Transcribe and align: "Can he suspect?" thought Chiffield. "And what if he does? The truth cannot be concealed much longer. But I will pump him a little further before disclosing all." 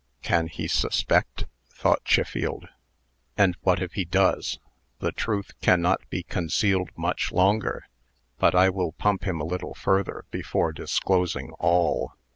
"Can 0.23 0.47
he 0.47 0.67
suspect?" 0.67 1.45
thought 1.69 2.03
Chiffield. 2.05 2.67
"And 3.37 3.55
what 3.61 3.83
if 3.83 3.93
he 3.93 4.03
does? 4.03 4.57
The 4.97 5.11
truth 5.11 5.51
cannot 5.61 6.01
be 6.09 6.23
concealed 6.23 6.89
much 6.97 7.31
longer. 7.31 7.85
But 8.39 8.55
I 8.55 8.69
will 8.71 8.93
pump 8.93 9.25
him 9.25 9.39
a 9.39 9.45
little 9.45 9.75
further 9.75 10.25
before 10.31 10.71
disclosing 10.71 11.51
all." 11.59 12.13